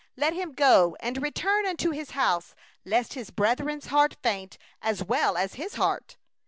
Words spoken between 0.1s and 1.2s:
let him go